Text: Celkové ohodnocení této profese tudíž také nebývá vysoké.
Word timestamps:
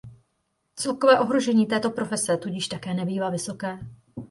Celkové 0.75 1.19
ohodnocení 1.19 1.65
této 1.67 1.89
profese 1.89 2.37
tudíž 2.37 2.67
také 2.67 2.93
nebývá 2.93 3.29
vysoké. 3.29 3.79